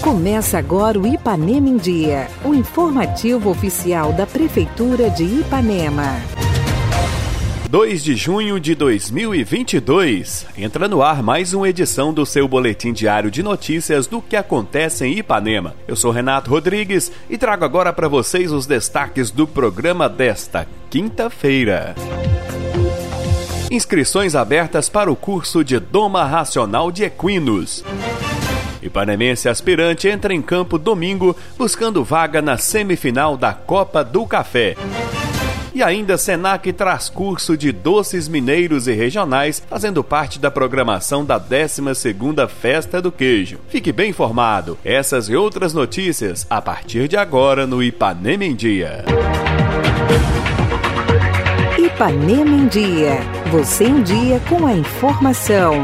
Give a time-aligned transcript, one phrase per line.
[0.00, 6.16] Começa agora o Ipanema em Dia, o informativo oficial da Prefeitura de Ipanema.
[7.68, 10.46] 2 de junho de 2022.
[10.56, 15.04] Entra no ar mais uma edição do seu boletim diário de notícias do que acontece
[15.04, 15.74] em Ipanema.
[15.86, 21.94] Eu sou Renato Rodrigues e trago agora para vocês os destaques do programa desta quinta-feira.
[23.70, 27.84] Inscrições abertas para o curso de Doma Racional de Equinos.
[28.82, 34.76] Ipanemense aspirante entra em campo domingo buscando vaga na semifinal da Copa do Café.
[35.72, 41.38] E ainda Senac traz curso de doces mineiros e regionais, fazendo parte da programação da
[41.38, 43.58] 12ª Festa do Queijo.
[43.68, 44.76] Fique bem informado.
[44.84, 49.04] Essas e outras notícias a partir de agora no Ipanema em Dia.
[51.78, 53.18] Ipanema em Dia.
[53.52, 55.74] Você em dia com a informação.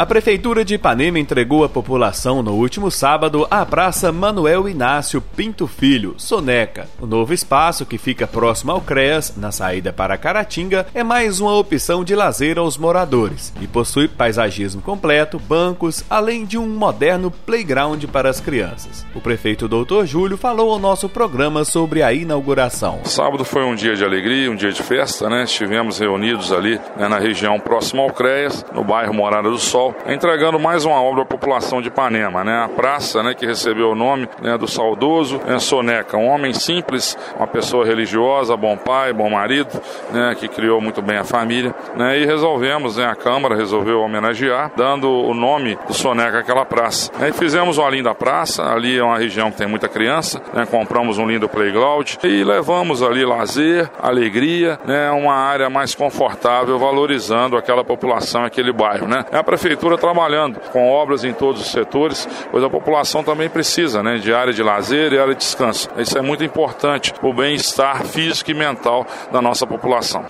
[0.00, 5.66] A Prefeitura de Ipanema entregou à população no último sábado a Praça Manuel Inácio Pinto
[5.66, 6.88] Filho, Soneca.
[6.98, 11.54] O novo espaço, que fica próximo ao CREAS, na saída para Caratinga, é mais uma
[11.54, 18.02] opção de lazer aos moradores e possui paisagismo completo, bancos, além de um moderno playground
[18.06, 19.04] para as crianças.
[19.14, 20.06] O prefeito Dr.
[20.06, 23.00] Júlio falou ao nosso programa sobre a inauguração.
[23.04, 25.44] Sábado foi um dia de alegria, um dia de festa, né?
[25.44, 30.58] Estivemos reunidos ali né, na região próxima ao CREAS, no bairro Morada do Sol entregando
[30.58, 32.64] mais uma obra à população de Ipanema, né?
[32.64, 37.16] A praça, né, que recebeu o nome né, do saudoso né, Soneca, um homem simples,
[37.36, 39.80] uma pessoa religiosa, bom pai, bom marido,
[40.12, 42.18] né, que criou muito bem a família, né?
[42.18, 47.10] E resolvemos, né, a Câmara resolveu homenagear, dando o nome do Soneca àquela praça.
[47.26, 50.66] E fizemos uma linda praça, ali é uma região que tem muita criança, né?
[50.66, 55.10] Compramos um lindo playground e levamos ali lazer, alegria, né?
[55.10, 59.24] Uma área mais confortável, valorizando aquela população, aquele bairro, né?
[59.32, 64.02] A prefeitura prefeitura trabalhando com obras em todos os setores, pois a população também precisa
[64.02, 65.88] né, de área de lazer e área de descanso.
[65.96, 70.24] Isso é muito importante, o bem-estar físico e mental da nossa população.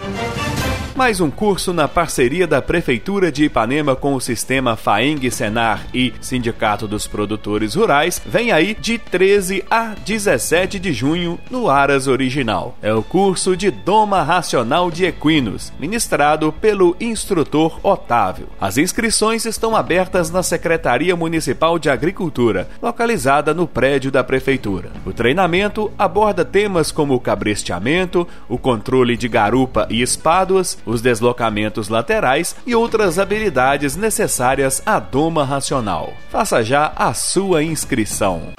[1.00, 6.12] Mais um curso na parceria da Prefeitura de Ipanema com o sistema FAENG Senar e
[6.20, 12.76] Sindicato dos Produtores Rurais vem aí de 13 a 17 de junho no Aras Original.
[12.82, 18.48] É o curso de Doma Racional de Equinos, ministrado pelo instrutor Otávio.
[18.60, 24.90] As inscrições estão abertas na Secretaria Municipal de Agricultura, localizada no prédio da Prefeitura.
[25.06, 31.88] O treinamento aborda temas como o cabresteamento, o controle de garupa e espáduas, os deslocamentos
[31.88, 36.12] laterais e outras habilidades necessárias à doma racional.
[36.30, 38.52] Faça já a sua inscrição.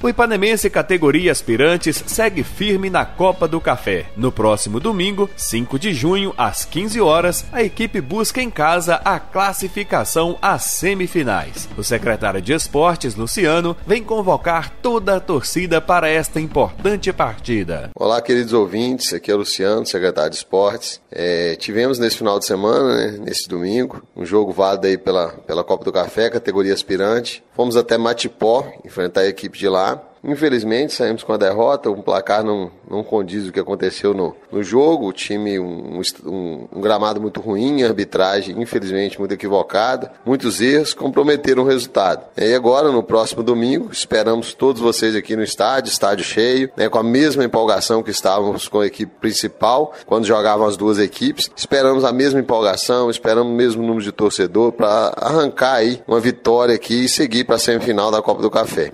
[0.00, 4.06] O Ipanemense categoria aspirantes segue firme na Copa do Café.
[4.16, 9.18] No próximo domingo, 5 de junho, às 15 horas, a equipe busca em casa a
[9.18, 11.68] classificação às semifinais.
[11.76, 17.90] O secretário de Esportes, Luciano, vem convocar toda a torcida para esta importante partida.
[17.96, 21.00] Olá, queridos ouvintes, aqui é o Luciano, secretário de Esportes.
[21.10, 25.64] É, tivemos nesse final de semana, né, nesse domingo, um jogo válido aí pela, pela
[25.64, 27.42] Copa do Café, categoria aspirante.
[27.56, 29.87] Fomos até Matipó enfrentar a equipe de lá.
[30.22, 34.62] Infelizmente saímos com a derrota, o placar não, não condiz o que aconteceu no, no
[34.62, 40.92] jogo, o time, um, um, um gramado muito ruim, arbitragem infelizmente muito equivocada, muitos erros
[40.92, 42.24] comprometeram o resultado.
[42.36, 46.98] E agora, no próximo domingo, esperamos todos vocês aqui no estádio, estádio cheio, né, com
[46.98, 51.50] a mesma empolgação que estávamos com a equipe principal, quando jogavam as duas equipes.
[51.56, 56.74] Esperamos a mesma empolgação, esperamos o mesmo número de torcedor para arrancar aí uma vitória
[56.74, 58.92] aqui e seguir para a semifinal da Copa do Café.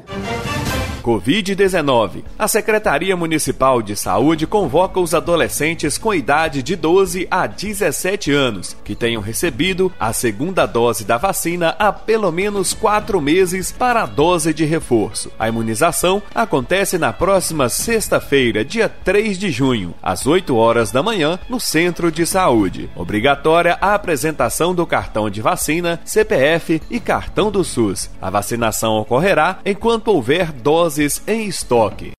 [1.05, 2.25] Covid-19.
[2.39, 8.75] A Secretaria Municipal de Saúde convoca os adolescentes com idade de 12 a 17 anos
[8.83, 14.07] que tenham recebido a segunda dose da vacina há pelo menos quatro meses para a
[14.07, 15.31] dose de reforço.
[15.39, 21.39] A imunização acontece na próxima sexta-feira, dia 3 de junho, às 8 horas da manhã,
[21.51, 22.89] no Centro de Saúde.
[22.97, 28.09] Obrigatória a apresentação do cartão de vacina, CPF e cartão do SUS.
[28.23, 30.94] A vacinação ocorrerá enquanto houver dose
[31.27, 32.13] em estoque.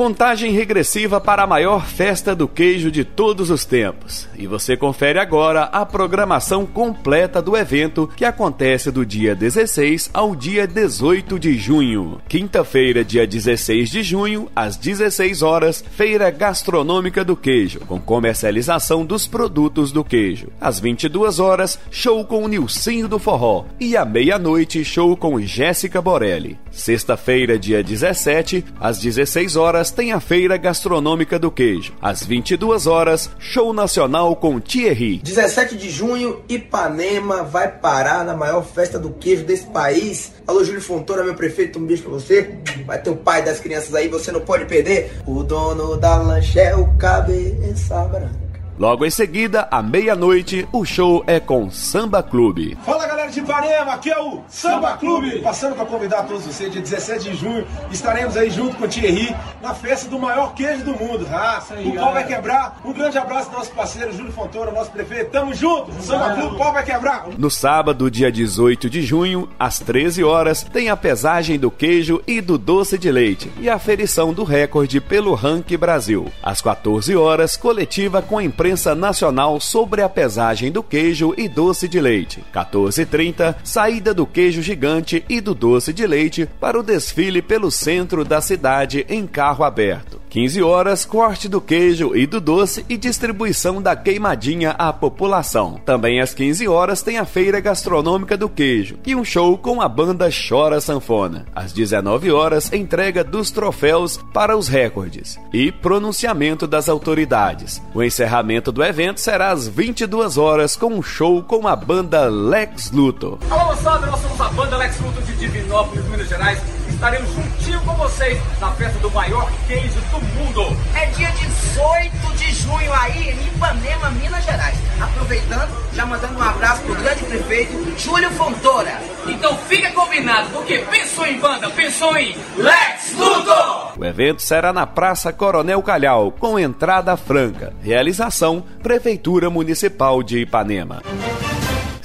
[0.00, 4.26] Contagem regressiva para a maior festa do queijo de todos os tempos.
[4.34, 10.34] E você confere agora a programação completa do evento que acontece do dia 16 ao
[10.34, 12.18] dia 18 de junho.
[12.26, 19.26] Quinta-feira, dia 16 de junho, às 16 horas, Feira Gastronômica do Queijo, com comercialização dos
[19.26, 20.48] produtos do queijo.
[20.58, 23.66] Às 22 horas, show com Nilcinho do Forró.
[23.78, 26.58] E à meia-noite, show com Jéssica Borelli.
[26.70, 31.92] Sexta-feira, dia 17, às 16 horas, tem a Feira Gastronômica do Queijo.
[32.00, 35.18] Às 22 horas, show nacional com Thierry.
[35.18, 40.32] 17 de junho, Ipanema vai parar na maior festa do queijo desse país.
[40.46, 42.54] Alô, Júlio Fontoura, meu prefeito, um beijo pra você.
[42.86, 45.12] Vai ter o pai das crianças aí, você não pode perder.
[45.26, 48.49] O dono da lanche é o cabeça branca.
[48.80, 52.78] Logo em seguida, à meia-noite, o show é com Samba Clube.
[52.82, 55.40] Fala galera de Ipanema, aqui é o Samba Clube.
[55.40, 59.36] Passando para convidar todos vocês, dia 17 de junho, estaremos aí junto com o Thierry
[59.60, 61.26] na festa do maior queijo do mundo.
[61.30, 62.80] Ah, o pau vai quebrar.
[62.82, 65.30] Um grande abraço ao nosso parceiro Júlio Fontoura, nosso prefeito.
[65.30, 67.26] Tamo junto, Samba Clube, o pau vai quebrar.
[67.36, 72.40] No sábado, dia 18 de junho, às 13 horas, tem a pesagem do queijo e
[72.40, 76.32] do doce de leite e a aferição do recorde pelo Rank Brasil.
[76.42, 81.48] Às 14 horas, coletiva com a imprensa imprensa nacional sobre a pesagem do queijo e
[81.48, 82.44] doce de leite.
[82.54, 88.24] 14h30, saída do queijo gigante e do doce de leite para o desfile pelo centro
[88.24, 90.20] da cidade em carro aberto.
[90.30, 95.80] 15 horas, corte do queijo e do doce e distribuição da queimadinha à população.
[95.84, 99.88] Também às 15 horas tem a feira gastronômica do queijo e um show com a
[99.88, 101.46] banda Chora Sanfona.
[101.52, 107.82] Às 19 horas, entrega dos troféus para os recordes e pronunciamento das autoridades.
[107.92, 112.92] O encerramento do evento será às 22 horas com um show com a banda Lex
[112.92, 113.40] Luthor.
[113.50, 117.94] Alô, moçada, nós somos a banda Lex Luthor de Divinópolis, Minas Gerais estaremos juntinho com
[117.94, 120.76] vocês na festa do maior queijo do mundo.
[120.94, 124.76] É dia 18 de junho aí em Ipanema, Minas Gerais.
[125.00, 129.00] Aproveitando, já mandando um abraço pro grande prefeito Júlio Fontoura.
[129.26, 133.98] Então fica combinado, porque pensou em banda, pensou em Lex Luthor!
[133.98, 137.72] O evento será na Praça Coronel Calhau, com entrada franca.
[137.82, 141.02] Realização Prefeitura Municipal de Ipanema.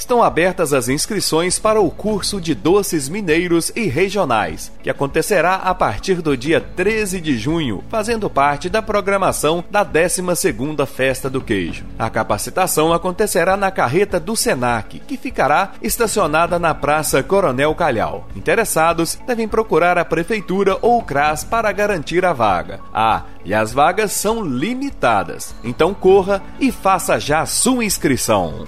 [0.06, 5.74] Estão abertas as inscrições para o curso de doces mineiros e regionais, que acontecerá a
[5.74, 11.86] partir do dia 13 de junho, fazendo parte da programação da 12ª Festa do Queijo.
[11.98, 18.28] A capacitação acontecerá na carreta do Senac, que ficará estacionada na Praça Coronel Calhau.
[18.36, 22.80] Interessados devem procurar a prefeitura ou o CRAS para garantir a vaga.
[22.94, 25.56] Ah, e as vagas são limitadas.
[25.64, 28.68] Então corra e faça já sua inscrição.